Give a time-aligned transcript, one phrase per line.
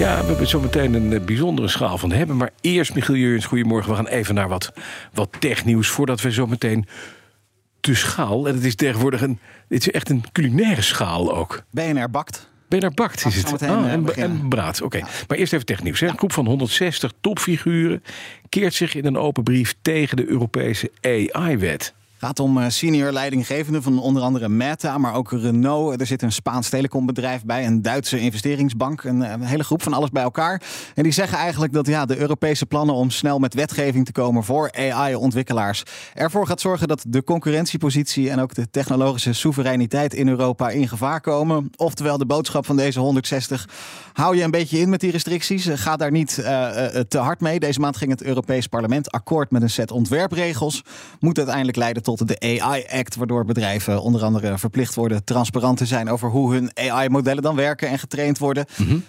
[0.00, 2.36] Ja, we hebben zo meteen een eh, bijzondere schaal van hebben.
[2.36, 3.90] Maar eerst, Michiel Jurjens, goedemorgen.
[3.90, 4.72] We gaan even naar wat,
[5.12, 6.86] wat technieuws voordat we zo meteen
[7.80, 8.48] de schaal...
[8.48, 11.62] en het is tegenwoordig een, het is echt een culinaire schaal ook.
[11.70, 12.50] BNR bakt.
[12.68, 13.62] BNR Bakt is het.
[13.62, 15.00] Ah, eh, en, en braad, oké.
[15.28, 16.00] Maar eerst even technieuws.
[16.00, 16.06] Hè.
[16.06, 18.02] Een groep van 160 topfiguren
[18.48, 21.94] keert zich in een open brief tegen de Europese AI-wet.
[22.20, 26.00] Gaat om eh, senior leidinggevenden van onder andere Meta, maar ook Renault.
[26.00, 29.04] Er zit een Spaans telecombedrijf bij, een Duitse investeringsbank.
[29.04, 30.62] Een, eh, een hele groep van alles bij elkaar.
[30.94, 34.44] En die zeggen eigenlijk dat ja, de Europese plannen om snel met wetgeving te komen
[34.44, 35.82] voor AI-ontwikkelaars
[36.14, 41.20] ervoor gaat zorgen dat de concurrentiepositie en ook de technologische soevereiniteit in Europa in gevaar
[41.20, 41.70] komen.
[41.76, 43.68] Oftewel de boodschap van deze 160.
[44.12, 45.66] Hou je een beetje in met die restricties.
[45.66, 46.34] Eh, Ga daar niet
[47.08, 47.60] te hard mee.
[47.60, 50.84] Deze maand ging het Europees Parlement akkoord met een set ontwerpregels.
[51.20, 56.10] Moet uiteindelijk leiden tot de AI-act, waardoor bedrijven onder andere verplicht worden transparant te zijn
[56.10, 58.66] over hoe hun AI-modellen dan werken en getraind worden.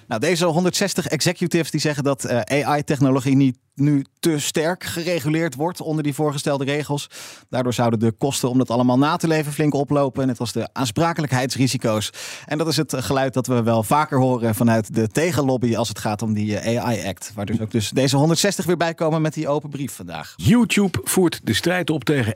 [0.07, 5.81] Nou, deze 160 executives die zeggen dat eh, AI-technologie niet nu te sterk gereguleerd wordt
[5.81, 7.09] onder die voorgestelde regels.
[7.49, 10.27] Daardoor zouden de kosten om dat allemaal na te leven flink oplopen.
[10.27, 12.09] Net als de aansprakelijkheidsrisico's.
[12.45, 15.99] En dat is het geluid dat we wel vaker horen vanuit de tegenlobby als het
[15.99, 17.31] gaat om die eh, AI-act.
[17.35, 20.33] Waar dus ook dus deze 160 weer bij komen met die open brief vandaag.
[20.37, 22.35] YouTube voert de strijd op tegen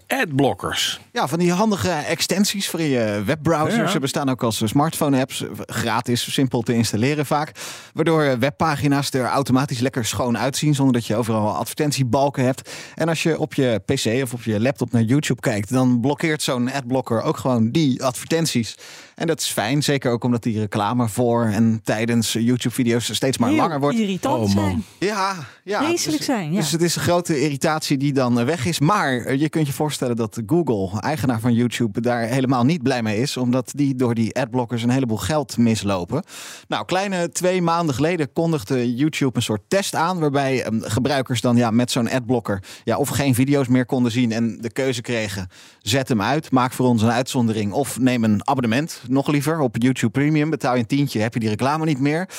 [1.12, 3.84] Ja, van die handige extensies voor je webbrowser.
[3.84, 3.88] Ja.
[3.88, 5.44] Ze bestaan ook als smartphone-apps.
[5.66, 7.52] Gratis, simpel te installeren vaak.
[7.94, 10.76] Waardoor webpagina's er automatisch lekker schoon uitzien.
[10.76, 12.72] Zonder dat je overal advertentiebalken hebt.
[12.96, 15.70] En als je op je PC of op je laptop naar YouTube kijkt.
[15.70, 18.76] dan blokkeert zo'n adblocker ook gewoon die advertenties.
[19.16, 19.84] En dat is fijn.
[19.84, 23.98] Zeker ook omdat die reclame voor en tijdens YouTube-video's steeds maar Heel langer wordt.
[23.98, 24.66] irritant Oh, man.
[24.66, 24.84] zijn.
[25.00, 25.84] Ja, ja.
[25.84, 26.60] Vreselijk dus, zijn, ja.
[26.60, 28.80] Dus het is een grote irritatie die dan eh, weg is.
[28.80, 33.04] Maar eh, je kunt je voorstellen dat Google, eigenaar van YouTube, daar helemaal niet blij
[33.04, 33.38] mee is.
[33.38, 36.24] Omdat die door die adblockers een heleboel geld mislopen.
[36.68, 40.20] Nou, kleine twee maanden geleden kondigde YouTube een soort test aan.
[40.20, 44.32] Waarbij eh, gebruikers dan ja, met zo'n adblocker ja, of geen video's meer konden zien.
[44.32, 45.48] En de keuze kregen,
[45.82, 47.72] zet hem uit, maak voor ons een uitzondering.
[47.72, 50.50] Of neem een abonnement, nog liever, op YouTube Premium.
[50.50, 52.30] Betaal je een tientje, heb je die reclame niet meer.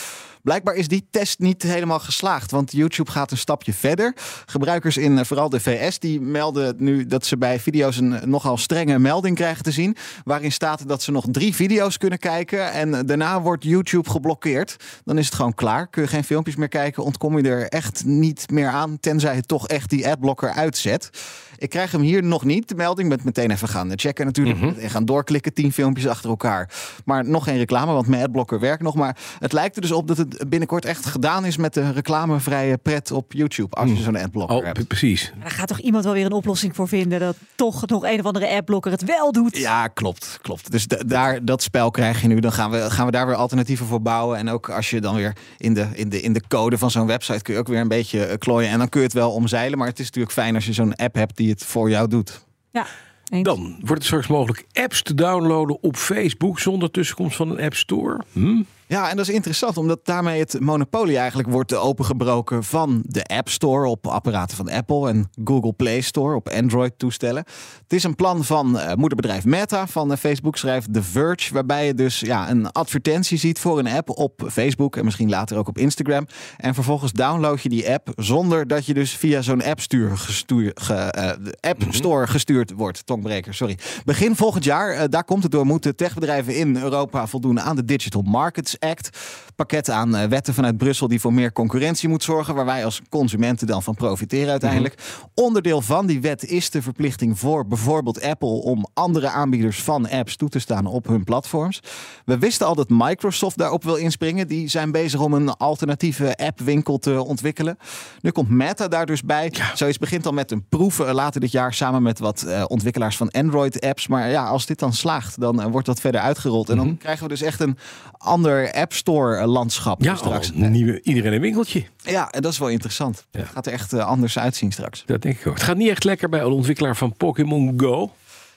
[0.47, 4.15] Blijkbaar is die test niet helemaal geslaagd, want YouTube gaat een stapje verder.
[4.47, 8.57] Gebruikers in eh, vooral de VS die melden nu dat ze bij video's een nogal
[8.57, 13.07] strenge melding krijgen te zien, waarin staat dat ze nog drie video's kunnen kijken en
[13.07, 14.77] daarna wordt YouTube geblokkeerd.
[15.05, 18.05] Dan is het gewoon klaar, kun je geen filmpjes meer kijken, ontkom je er echt
[18.05, 21.11] niet meer aan, tenzij je toch echt die adblocker uitzet.
[21.59, 23.09] Ik krijg hem hier nog niet, de melding.
[23.09, 24.79] Ben meteen even gaan checken natuurlijk.
[24.79, 26.71] En gaan doorklikken, tien filmpjes achter elkaar.
[27.05, 28.95] Maar nog geen reclame, want mijn adblocker werkt nog.
[28.95, 31.57] Maar het lijkt er dus op dat het binnenkort echt gedaan is...
[31.57, 33.77] met de reclamevrije pret op YouTube.
[33.77, 34.87] Als je zo'n adblocker Oh, hebt.
[34.87, 35.33] precies.
[35.41, 38.27] Daar gaat toch iemand wel weer een oplossing voor vinden dat toch nog een of
[38.27, 39.57] andere appblokker het wel doet.
[39.57, 40.39] Ja, klopt.
[40.43, 40.71] klopt.
[40.71, 42.41] Dus da- daar, dat spel krijg je nu.
[42.41, 44.39] Dan gaan we, gaan we daar weer alternatieven voor bouwen.
[44.39, 47.07] En ook als je dan weer in de, in de, in de code van zo'n
[47.07, 47.43] website...
[47.43, 48.71] kun je ook weer een beetje eh, klooien.
[48.71, 49.79] En dan kun je het wel omzeilen.
[49.79, 52.45] Maar het is natuurlijk fijn als je zo'n app hebt die het voor jou doet.
[52.71, 52.87] Ja.
[53.29, 53.43] eens.
[53.45, 57.75] Dan wordt het straks mogelijk apps te downloaden op Facebook zonder tussenkomst van een App
[57.75, 58.21] Store.
[58.33, 58.63] Hm?
[58.89, 63.49] Ja, en dat is interessant, omdat daarmee het monopolie eigenlijk wordt opengebroken van de App
[63.49, 67.45] Store op apparaten van Apple en Google Play Store op Android-toestellen.
[67.83, 71.87] Het is een plan van eh, moederbedrijf Meta van eh, Facebook, schrijft The Verge, waarbij
[71.87, 75.69] je dus ja, een advertentie ziet voor een app op Facebook en misschien later ook
[75.69, 76.27] op Instagram.
[76.57, 80.71] En vervolgens download je die app zonder dat je dus via zo'n app, stuur, gestuur,
[80.75, 83.07] ge, eh, app Store gestuurd wordt.
[83.07, 83.79] Tongbreker, sorry.
[84.05, 88.23] Begin volgend jaar, daar komt het door, moeten techbedrijven in Europa voldoen aan de Digital
[88.23, 89.19] Markets Act.
[89.57, 93.01] Pakket aan eh, wetten vanuit Brussel die voor meer concurrentie moet zorgen, waar wij als
[93.09, 94.95] consumenten dan van profiteren uiteindelijk.
[95.35, 100.37] Onderdeel van die wet is de verplichting voor bijvoorbeeld Apple om andere aanbieders van apps
[100.37, 101.81] toe te staan op hun platforms.
[102.25, 104.49] We wisten al dat Microsoft daarop wil inspringen.
[104.49, 107.79] Die zijn bezig om een alternatieve appwinkel te ontwikkelen.
[108.21, 109.53] Nu komt Meta daar dus bij.
[109.75, 113.17] Zoiets begint al met een proef eh, later dit jaar samen met wat eh, ontwikkelaars
[113.17, 114.07] van Android-apps.
[114.07, 116.71] Maar ja, als dit dan slaagt, dan eh, wordt dat verder uitgerold.
[116.71, 117.79] En dan krijgen we dus echt een
[118.19, 120.53] ander App Store landschap Ja, straks.
[120.53, 121.85] oh, een nieuwe, iedereen een winkeltje.
[122.03, 123.27] Ja, en dat is wel interessant.
[123.31, 125.03] Het gaat er echt eh, anders uitzien straks.
[125.07, 125.55] Dat denk ik ook.
[125.55, 128.13] Het gaat niet echt lekker bij de ontwikkelaar van Pokémon Go.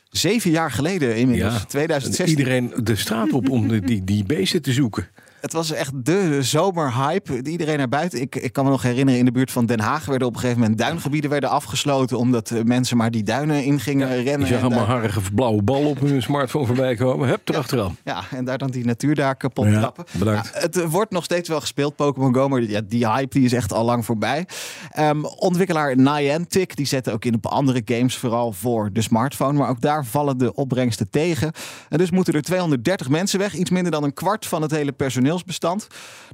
[0.10, 1.60] Zeven jaar geleden inmiddels, Ja.
[1.66, 2.38] 2016.
[2.38, 5.08] Iedereen de straat op om die, die beesten te zoeken.
[5.42, 7.42] Het was echt de zomerhype.
[7.44, 8.22] Iedereen naar buiten.
[8.22, 10.40] Ik, ik kan me nog herinneren, in de buurt van Den Haag werden op een
[10.40, 12.18] gegeven moment duingebieden werden afgesloten.
[12.18, 14.48] Omdat eh, mensen maar die duinen in gingen rennen.
[14.48, 17.28] Je zag allemaal harige blauwe bal op hun smartphone voorbij komen.
[17.28, 17.98] Hup, erachteraan.
[18.04, 20.06] Ja, en daar dan die natuur daar kapot Ja, trappen.
[20.18, 20.50] bedankt.
[20.54, 23.46] Ja, het eh, wordt nog steeds wel gespeeld, Pokémon Go, maar ja, die hype die
[23.46, 24.46] is echt al lang voorbij.
[24.92, 29.58] Ehm, ontwikkelaar Niantic, die zetten ook in op andere games vooral voor de smartphone.
[29.58, 31.52] Maar ook daar vallen de opbrengsten tegen.
[31.90, 34.92] En dus moeten er 230 mensen weg, iets minder dan een kwart van het hele
[35.30, 35.88] personeelsbestand.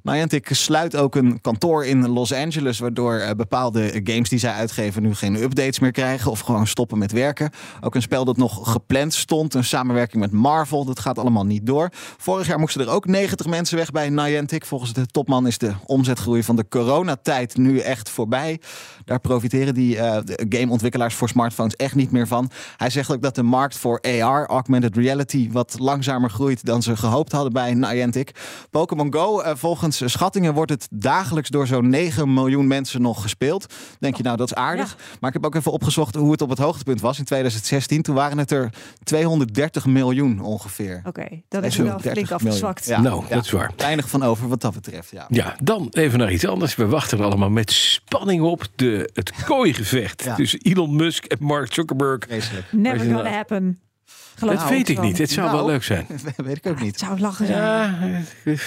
[0.03, 5.01] Niantic sluit ook een kantoor in Los Angeles, waardoor eh, bepaalde games die zij uitgeven
[5.01, 7.49] nu geen updates meer krijgen of gewoon stoppen met werken.
[7.81, 11.65] Ook een spel dat nog gepland stond, een samenwerking met Marvel, dat gaat allemaal niet
[11.65, 11.89] door.
[12.17, 14.65] Vorig jaar moesten er ook 90 mensen weg bij Niantic.
[14.65, 18.59] Volgens de topman is de omzetgroei van de coronatijd nu echt voorbij.
[19.05, 22.49] Daar profiteren die eh, gameontwikkelaars voor smartphones echt niet meer van.
[22.77, 26.97] Hij zegt ook dat de markt voor AR, augmented reality, wat langzamer groeit dan ze
[26.97, 28.31] gehoopt hadden bij Niantic.
[28.85, 33.73] Pokémon Go, eh, volgens schattingen wordt het dagelijks door zo'n 9 miljoen mensen nog gespeeld.
[33.99, 34.97] Denk je nou, dat is aardig.
[35.19, 38.01] Maar ik heb ook even opgezocht hoe het op het hoogtepunt was in 2016.
[38.01, 38.69] Toen waren het er
[39.03, 41.01] 230 miljoen ongeveer.
[41.05, 42.85] Oké, dan is wel 230 flink afgezwakt.
[42.85, 43.35] Ja, Nou, ja.
[43.35, 43.71] dat is waar.
[43.77, 45.25] Weinig van over wat dat betreft, ja.
[45.29, 46.75] Ja, dan even naar iets anders.
[46.75, 48.63] We wachten allemaal met spanning op.
[48.75, 50.35] De, het kooigevecht Ja.
[50.35, 52.23] tussen Elon Musk en Mark Zuckerberg.
[52.27, 52.65] Vreselijk.
[52.71, 53.79] Never gonna happen.
[54.35, 55.17] Geloof Dat weet ik niet.
[55.17, 55.71] Het zou wel Nou.
[55.71, 56.05] leuk zijn.
[56.45, 56.91] Weet ik ook niet.
[56.91, 57.59] Het zou lachen zijn.
[57.61, 57.97] Ja,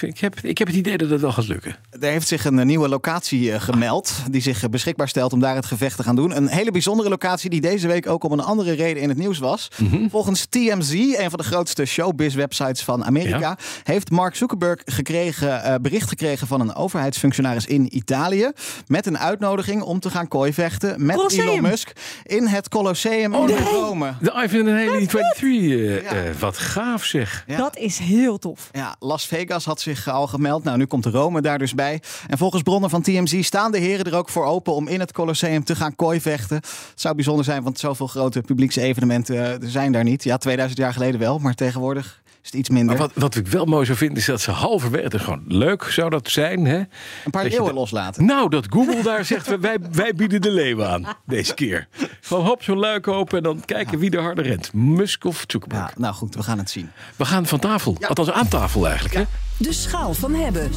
[0.00, 1.76] ik heb, ik heb het idee dat het wel gaat lukken.
[2.00, 4.12] Er heeft zich een nieuwe locatie eh, gemeld.
[4.30, 6.36] Die zich eh, beschikbaar stelt om daar het gevecht te gaan doen.
[6.36, 9.38] Een hele bijzondere locatie die deze week ook om een andere reden in het nieuws
[9.38, 9.68] was.
[9.76, 10.08] Mhm.
[10.08, 13.58] Volgens TMZ, een van de grootste showbiz-websites van Amerika, Ja.
[13.82, 18.50] heeft Mark Zuckerberg gekregen, eh, bericht gekregen van een overheidsfunctionaris in Italië.
[18.86, 21.48] Met een uitnodiging om te gaan kooivechten met Colosseum.
[21.48, 21.92] Elon Musk
[22.24, 24.12] in het Colosseum in Rome.
[24.20, 25.36] De Ivan en Haley 23.
[25.60, 26.10] Eh, Ja.
[26.10, 27.44] eh, wat gaaf zeg.
[27.46, 27.56] Ja.
[27.56, 28.68] Dat is heel tof.
[28.72, 30.64] Ja, Las Vegas had zich al gemeld.
[30.64, 32.02] Nou, nu komt Rome daar dus bij.
[32.26, 35.12] En volgens bronnen van TMZ staan de heren er ook voor open om in het
[35.12, 36.56] Colosseum te gaan kooivechten.
[36.56, 40.24] Het zou bijzonder zijn, want zoveel grote publieksevenementen eh, zijn daar niet.
[40.24, 42.96] Ja, 2000 jaar geleden wel, maar tegenwoordig het iets minder.
[42.96, 45.18] Maar wat, wat ik wel mooi zou vinden is dat ze halverwege...
[45.18, 46.76] Gewoon leuk zou dat zijn, hè?
[46.76, 46.86] Een
[47.30, 48.24] paar dat leeuwen de- loslaten.
[48.24, 51.88] Nou, dat Google daar zegt, wij, wij bieden de leeuw aan deze keer.
[52.20, 54.72] Gewoon hop, zo'n luik open en dan kijken wie er harder rent.
[54.72, 55.80] Musk of Zuckerberg.
[55.88, 56.90] Ja, nou goed, we gaan het zien.
[57.16, 57.96] We gaan van tafel.
[58.08, 59.14] Althans aan tafel eigenlijk.
[59.14, 59.22] Hè?
[59.56, 60.70] De schaal van hebben.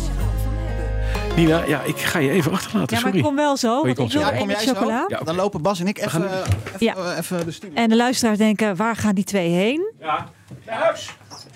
[1.36, 2.96] Nina, ja, ik ga je even achterlaten.
[2.98, 3.18] Ja, maar Sorry.
[3.18, 3.68] ik kom wel zo.
[3.78, 4.28] je want komt ik wil zo.
[4.28, 4.74] er Ja, kom jij zo?
[4.74, 5.06] chocola.
[5.08, 5.20] Ja.
[5.24, 6.44] Dan lopen Bas en ik even, gaan even,
[6.80, 6.96] Ja.
[6.96, 7.76] eh, even de studio.
[7.76, 9.92] En de luisteraars denken, waar gaan die twee heen?
[10.00, 10.30] Ja,
[10.66, 11.10] naar huis.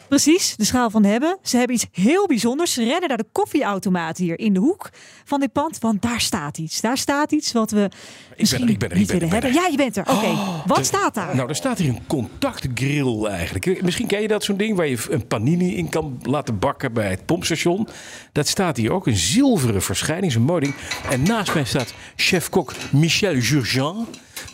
[0.10, 1.38] Precies, de schaal van hebben.
[1.42, 2.74] Ze hebben iets heel bijzonders.
[2.74, 4.90] Ze rennen naar de koffieautomaat hier in de hoek
[5.26, 5.80] van dit pand.
[5.80, 6.82] Want daar staat iets.
[6.82, 7.90] Daar staat iets wat we
[8.38, 9.62] misschien ik ben er, ik niet ben er, willen ik ben hebben.
[9.62, 10.16] Ja, je bent er.
[10.16, 11.36] Oké, Oh, wat de- staat daar?
[11.36, 13.82] Nou, er staat hier een contactgrill eigenlijk.
[13.82, 17.10] Misschien ken je dat zo'n ding waar je een panini in kan laten bakken bij
[17.10, 17.88] het pompstation.
[18.32, 19.08] Dat staat hier ook.
[19.08, 20.74] Een zilveren verschijning, zo'n mooi ding.
[21.10, 24.06] En naast mij staat chef-kok Michel Jurgen.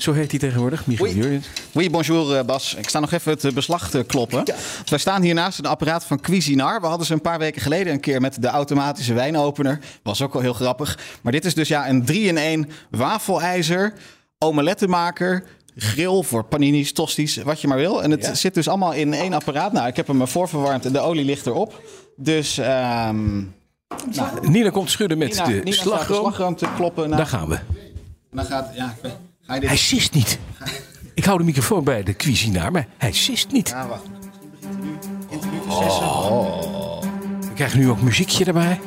[0.01, 1.15] Zo heet hij tegenwoordig, Michel Oei.
[1.15, 1.43] Jurgen.
[1.71, 2.75] Oui, bonjour eh, Bas.
[2.75, 4.37] Ik sta nog even het eh, beslag te kloppen.
[4.45, 6.81] Want Wij staan hier naast een apparaat van Cuisinar.
[6.81, 9.79] We hadden ze een paar weken geleden een keer met de automatische wijnopener.
[10.03, 10.97] Was ook wel heel grappig.
[11.21, 12.05] Maar dit is dus ja een
[12.65, 13.93] 3-in-1 wafelijzer,
[14.37, 15.43] omelettenmaker...
[15.75, 18.03] Grill voor paninis, tosties, wat je maar wil.
[18.03, 18.33] En het Ja.
[18.33, 19.71] zit dus allemaal in één apparaat.
[19.71, 21.81] Nou, ik heb hem voorverwarmd en de olie ligt erop.
[22.15, 23.41] Dus ehm
[24.41, 27.03] Nina komt schudden met Nina, de Nina slagroom te kloppen.
[27.03, 27.59] Nou, Daar gaan we.
[28.31, 28.95] dan gaat, ja,
[29.59, 29.69] dit...
[29.69, 30.39] Hij sist niet.
[31.13, 33.69] Ik hou de microfoon bij de cuisinaar, maar hij sist niet.
[33.69, 34.03] Ja, wacht.
[37.39, 38.79] We krijgen nu ook muziekje erbij.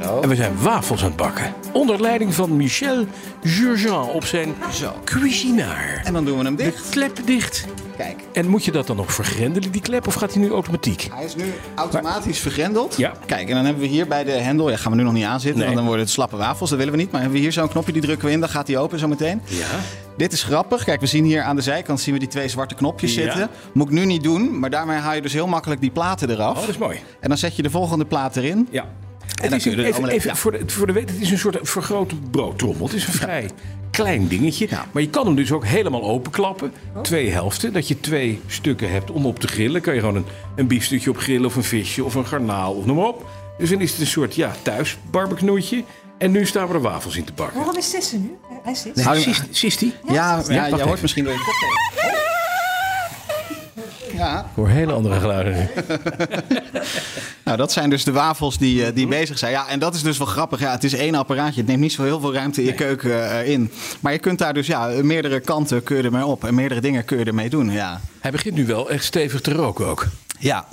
[0.00, 0.20] Zo.
[0.20, 1.52] En we zijn wafels aan het bakken.
[1.72, 3.06] Onder leiding van Michel
[3.42, 4.92] Jurgen op zijn Zo.
[5.04, 6.00] cuisinaar.
[6.04, 6.88] En dan doen we hem De dicht.
[6.88, 7.66] klep dicht.
[7.96, 8.20] Kijk.
[8.32, 11.08] En moet je dat dan nog vergrendelen, die klep, of gaat hij nu automatiek?
[11.14, 11.44] Hij is nu
[11.74, 12.96] automatisch vergrendeld.
[12.96, 13.12] Ja.
[13.26, 14.70] Kijk, en dan hebben we hier bij de hendel...
[14.70, 15.64] Ja, gaan we nu nog niet aanzitten, Nee.
[15.64, 16.70] want dan worden het slappe wafels.
[16.70, 17.10] Dat willen we niet.
[17.10, 18.40] Maar hebben we hier zo'n knopje, die drukken we in.
[18.40, 19.42] Dan gaat hij open zo meteen.
[19.44, 19.66] Ja.
[20.16, 20.84] Dit is grappig.
[20.84, 23.22] Kijk, we zien hier aan de zijkant zien we die twee zwarte knopjes Ja.
[23.22, 23.48] zitten.
[23.72, 26.54] Moet ik nu niet doen, maar daarmee haal je dus heel makkelijk die platen eraf.
[26.54, 26.98] Oh, dat is mooi.
[27.20, 28.68] En dan zet je de volgende plaat erin.
[28.70, 28.84] Ja.
[29.34, 30.36] Dan Het is even, even ja.
[30.36, 32.86] voor, de, voor de weet, het is een soort vergrote broodtrommel.
[32.86, 33.50] Het is een vrij
[33.90, 34.66] klein dingetje.
[34.70, 34.86] Ja.
[34.92, 36.72] Maar je kan hem dus ook helemaal openklappen.
[37.02, 37.72] Twee helften.
[37.72, 39.80] Dat je twee stukken hebt om op te grillen.
[39.80, 40.26] Kan je gewoon een,
[40.56, 43.26] een biefstukje op grillen of een visje of een garnaal of noem maar op.
[43.58, 45.84] Dus dan is het een soort ja, thuis barbecueetje.
[46.18, 47.56] En nu staan we er wafels in te bakken.
[47.56, 48.36] Waarom is Sisse nu?
[48.62, 48.98] Hij zit.
[49.14, 49.94] Sist, sist die?
[50.08, 52.01] Ja, ja, jij hoort misschien door je kop.
[54.12, 55.68] Ja, Ik hoor hele andere geluiden
[57.44, 59.52] nou dat zijn dus de wafels die, eh, die bezig zijn.
[59.52, 60.60] Ja, en dat is dus wel grappig.
[60.60, 61.60] Ja, het is één apparaatje.
[61.60, 63.70] Het neemt niet zo heel veel ruimte in je keuken eh, in.
[64.00, 66.44] Maar je kunt daar dus ja, meerdere kanten kun je ermee op.
[66.44, 67.70] En meerdere dingen kun je ermee doen.
[67.70, 68.00] Ja.
[68.20, 70.06] Hij begint nu wel echt stevig te roken ook.
[70.38, 70.66] Ja.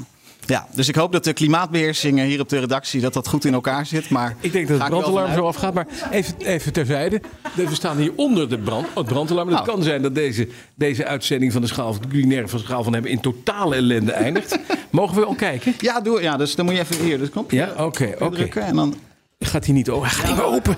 [0.50, 3.53] Ja, dus ik hoop dat de klimaatbeheersing hier op de redactie dat dat goed in
[3.53, 4.10] elkaar zit.
[4.10, 5.74] Maar Ik denk dat het brandalarm zo afgaat.
[5.74, 7.22] Maar even, even terzijde.
[7.56, 9.48] We staan hier onder de brand, het brandalarm.
[9.48, 9.70] Het Nou.
[9.70, 12.84] kan zijn dat deze, deze uitzending van de schaal van de culinaire van de schaal
[12.84, 14.60] van hebben in totale ellende eindigt.
[14.89, 15.74] Mogen we al kijken?
[15.79, 18.60] Ja, doe, ja, dus dan moet je even hier de knopje Ja, oké, oké.
[18.60, 18.96] En dan,
[19.39, 20.08] Gaat hij niet open?
[20.10, 20.77] Hij gaat niet meer open.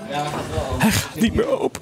[0.78, 1.80] Hij gaat niet meer open.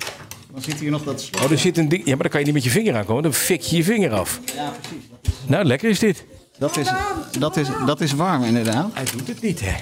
[0.52, 1.44] dan zit hier nog dat slot.
[1.44, 2.02] Oh, er zit een ding.
[2.04, 3.23] Ja, maar dan kan je niet met je vinger aankomen.
[3.23, 4.40] Dan fik je je vinger af.
[4.54, 5.09] Ja, precies.
[5.47, 6.25] Nou, lekker is dit.
[6.61, 6.88] Dat is,
[7.38, 8.90] dat, is, dat is warm inderdaad.
[8.95, 9.75] Hij doet het niet, hè?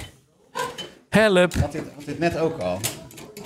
[1.09, 1.53] Help.
[1.53, 2.79] Had dit, had dit net ook al.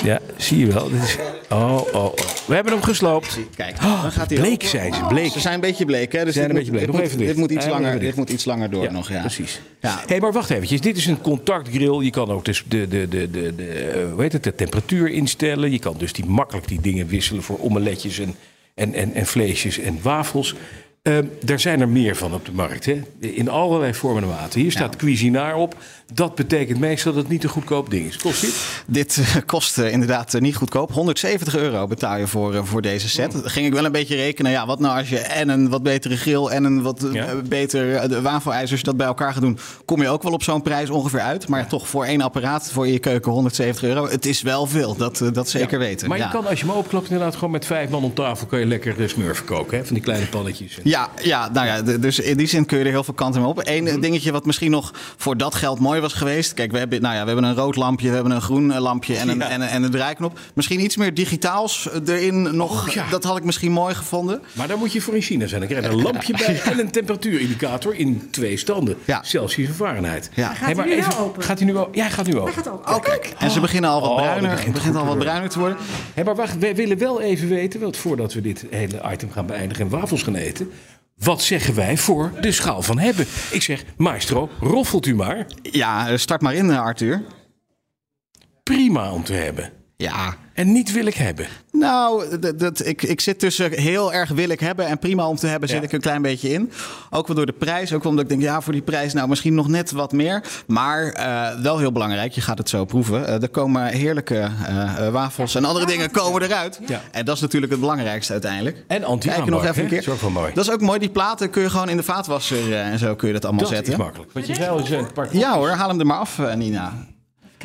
[0.04, 0.90] Ja, zie je wel.
[0.90, 1.18] Dit is...
[1.50, 2.14] Oh, oh, oh.
[2.46, 3.40] We hebben hem gesloopt.
[3.56, 5.32] Kijk, dan gaat hij Bleek zijn ze, bleek.
[5.32, 6.26] Ze zijn een beetje bleek, hè?
[6.26, 7.10] Dus Zijn dit een beetje moet- bleek.
[7.10, 8.02] Dit, moet, dit, moet iets langer, dicht.
[8.06, 9.20] dit moet iets langer door nog, ja.
[9.20, 9.62] Precies.
[9.82, 10.04] Ja.
[10.08, 10.82] Hé, maar wacht eventjes.
[10.82, 12.02] Dit is een contactgrill.
[12.04, 15.10] Je kan ook dus de, de, de, de, de, eh, hoe heet het, de temperatuur
[15.10, 15.72] instellen.
[15.72, 18.36] Je kan dus die, makkelijk die dingen wisselen voor omeletjes en,
[18.76, 20.56] en, en, en vleesjes en wafels.
[21.04, 22.86] Ehm, daar zijn er meer van op de markt.
[22.86, 23.02] Hè?
[23.20, 24.62] In allerlei vormen en maten.
[24.62, 25.78] Hier staat Cuisinaar op.
[26.14, 28.18] Dat betekent meestal dat het niet een goedkoop ding is.
[28.18, 28.56] Kost dit?
[28.88, 30.92] Dit eh, kost eh, inderdaad eh, niet goedkoop.
[30.92, 33.32] 170 euro betaal je voor, voor deze set.
[33.32, 34.52] Dan ging ik wel een beetje rekenen.
[34.52, 37.28] Ja, wat nou als je en een wat betere grill en een wat Ja.
[37.50, 40.90] beter de wafelijzers dat bij elkaar gaat doen, kom je ook wel op zo'n prijs
[40.90, 41.48] ongeveer uit.
[41.48, 44.08] Maar toch voor één apparaat voor je keuken 170 euro.
[44.08, 46.08] Het is wel veel, dat, dat zeker weten.
[46.10, 48.48] Maar je kan als je hem openklapt inderdaad gewoon met vijf man om tafel...
[48.48, 49.78] kan je lekker smurfen koken.
[49.78, 49.86] Hè?
[49.86, 50.78] Van die kleine pannetjes.
[50.84, 53.50] Ja, ja, nou ja, dus in die zin kun je er heel veel kanten mee
[53.50, 53.62] op.
[53.64, 54.00] Eén Mhm.
[54.00, 56.54] dingetje wat misschien nog voor dat geld mooi was geweest.
[56.54, 58.80] Kijk, we hebben, nou ja, we hebben een rood lampje, we hebben een groen eh,
[58.80, 59.50] lampje en een, Ja.
[59.50, 60.40] en, een- en een draaiknop.
[60.54, 62.88] Misschien iets meer digitaals eh, erin nog.
[62.88, 63.06] Oh, ja.
[63.10, 64.42] Dat had ik misschien mooi gevonden.
[64.54, 65.60] Maar dan moet je voor in China zijn.
[65.60, 68.96] Dan krijg je een lampje bij en een temperatuurindicator in twee standen.
[69.06, 69.24] Ja.
[69.24, 70.30] Celsius en Fahrenheit.
[70.34, 70.54] Ja.
[70.54, 71.44] Gaat hij nu open?
[71.44, 71.90] Gaat hij nu wel?
[71.92, 72.54] Ja, hij gaat nu open.
[72.54, 72.90] Hij gaat ook.
[72.90, 73.34] Oh, kijk.
[73.40, 74.42] En ze beginnen al wat Oh, bruiner.
[74.50, 75.24] begint Het begint goed al te wat worden.
[75.24, 75.78] bruiner te worden.
[76.14, 79.46] Hey, maar wacht, wij willen wel even weten, want voordat we dit hele item gaan
[79.46, 80.72] beëindigen en wafels gaan eten.
[81.16, 83.26] Wat zeggen wij voor de schaal van hebben?
[83.52, 85.46] Ik zeg, maestro, roffelt u maar.
[85.62, 87.22] Ja, start maar in, eh, Arthur.
[88.64, 89.83] Prima om te hebben.
[89.98, 90.36] Ja.
[90.54, 91.48] En niet wil ik hebben.
[91.72, 95.36] Nou, dat, dat, ik, ik zit tussen heel erg wil ik hebben en prima om
[95.36, 95.84] te hebben zit Ja.
[95.84, 96.72] ik een klein beetje in.
[97.10, 97.94] Ook wel door de prijs.
[97.94, 100.44] Ook wel omdat ik denk, ja, voor die prijs nou misschien nog net wat meer.
[100.68, 103.28] Maar eh, wel heel belangrijk, je gaat het zo proeven.
[103.28, 104.36] Eh, er komen heerlijke
[104.66, 106.80] eh, eh, wafels en andere dingen komen eruit.
[106.88, 107.02] Ja.
[107.12, 108.84] En dat is natuurlijk het belangrijkste uiteindelijk.
[108.88, 109.98] En anti Kijk nog even een keer.
[109.98, 110.54] Dat is ook wel mooi.
[110.54, 111.00] Dat is ook mooi.
[111.00, 113.64] Die platen kun je gewoon in de vaatwasser eh, en zo kun je dat allemaal
[113.64, 113.94] Dat zetten.
[113.94, 114.32] is makkelijk.
[114.32, 116.54] Want je zei een paar Ja hoor, haal hem er maar af, eh,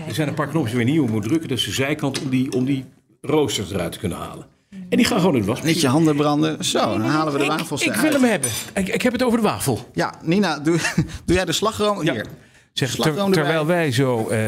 [0.06, 1.48] Er zijn een paar knopjes waar je niet op moet drukken.
[1.48, 2.84] Dat is de zijkant om die, om die
[3.20, 4.46] roosters eruit te kunnen halen.
[4.88, 5.62] En die gaan gewoon in de was.
[5.62, 6.64] Niet je handen branden.
[6.64, 8.12] Zo, dan halen we de wafels Ik, ik eruit.
[8.12, 8.50] wil hem hebben.
[8.74, 9.88] Ik, ik heb het over de wafel.
[9.94, 10.78] Ja, Nina, doe,
[11.24, 12.02] doe jij de slagroom?
[12.04, 12.12] Ja.
[12.12, 12.26] Hier.
[12.72, 14.28] Zeg, ter- terwijl wij zo.
[14.28, 14.46] eh,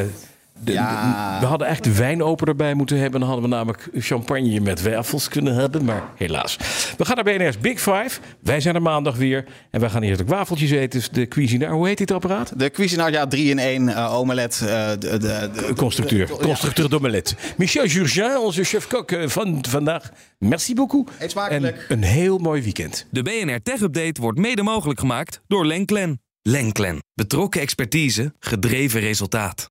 [0.65, 1.35] de- Ja.
[1.35, 3.21] de- we hadden eigenlijk de wijnoper erbij moeten hebben.
[3.21, 5.85] Dan hadden we namelijk champagne met wafels kunnen hebben.
[5.85, 6.57] Maar helaas.
[6.97, 8.11] We gaan naar BNR's Big Five.
[8.43, 9.45] Wij zijn er maandag weer.
[9.71, 10.99] En wij gaan eerst ook wafeltjes eten.
[10.99, 11.67] Dus de cuisine.
[11.67, 12.53] Hoe heet dit apparaat?
[12.59, 14.61] De Cuisinart, ja, 3 in 1 eh, omelet.
[14.61, 16.27] eh, de, de, de, Constructeur.
[16.27, 17.35] de- Constructeur d'omelette.
[17.57, 20.11] Michel Jurgin, onze chef-kok eh, van vandaag.
[20.39, 21.11] Merci beaucoup.
[21.19, 21.87] Eet smakelijk.
[21.89, 23.07] En een heel mooi weekend.
[23.11, 26.21] De BNR Tech Update wordt mede mogelijk gemaakt door Lenklen.
[26.43, 26.99] Lenklen.
[27.15, 29.71] Betrokken expertise, gedreven resultaat.